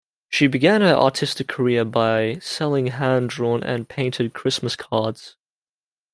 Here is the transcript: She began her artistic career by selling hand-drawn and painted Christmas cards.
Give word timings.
She 0.29 0.47
began 0.47 0.81
her 0.81 0.95
artistic 0.95 1.47
career 1.47 1.85
by 1.85 2.39
selling 2.41 2.87
hand-drawn 2.87 3.61
and 3.61 3.87
painted 3.87 4.33
Christmas 4.33 4.75
cards. 4.75 5.35